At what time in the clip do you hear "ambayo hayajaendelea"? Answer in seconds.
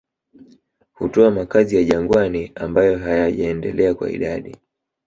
2.55-3.93